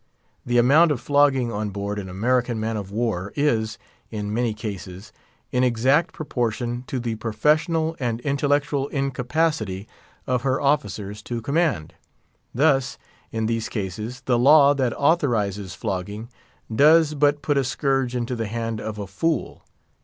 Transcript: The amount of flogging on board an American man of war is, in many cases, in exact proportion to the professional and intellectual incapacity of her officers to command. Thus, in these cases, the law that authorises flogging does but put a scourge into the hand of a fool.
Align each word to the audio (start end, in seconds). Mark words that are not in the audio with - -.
The 0.47 0.57
amount 0.57 0.89
of 0.91 0.99
flogging 0.99 1.51
on 1.53 1.69
board 1.69 1.99
an 1.99 2.09
American 2.09 2.59
man 2.59 2.75
of 2.75 2.89
war 2.89 3.31
is, 3.35 3.77
in 4.09 4.33
many 4.33 4.51
cases, 4.51 5.13
in 5.51 5.63
exact 5.63 6.11
proportion 6.11 6.83
to 6.87 6.99
the 6.99 7.13
professional 7.17 7.95
and 7.99 8.19
intellectual 8.21 8.87
incapacity 8.87 9.87
of 10.25 10.41
her 10.41 10.59
officers 10.59 11.21
to 11.21 11.39
command. 11.39 11.93
Thus, 12.51 12.97
in 13.31 13.45
these 13.45 13.69
cases, 13.69 14.21
the 14.21 14.39
law 14.39 14.73
that 14.73 14.95
authorises 14.97 15.75
flogging 15.75 16.29
does 16.75 17.13
but 17.13 17.43
put 17.43 17.55
a 17.59 17.63
scourge 17.63 18.15
into 18.15 18.35
the 18.35 18.47
hand 18.47 18.81
of 18.81 18.97
a 18.97 19.05
fool. 19.05 19.61